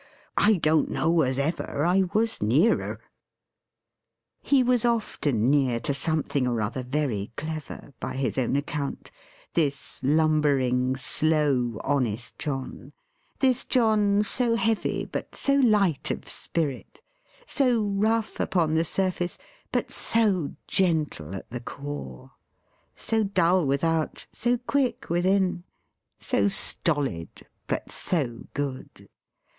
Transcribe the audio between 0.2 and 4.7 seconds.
I don't know as ever I was nearer." He